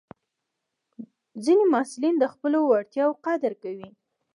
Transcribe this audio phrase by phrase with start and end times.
[1.43, 3.89] ځینې محصلین د خپلو وړتیاوو قدر کوي.